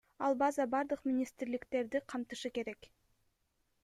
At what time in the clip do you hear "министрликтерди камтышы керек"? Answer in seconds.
1.09-2.89